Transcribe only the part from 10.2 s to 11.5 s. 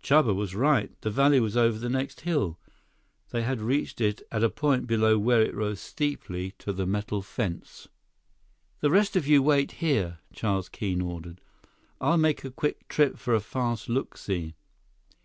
Charles Keene ordered.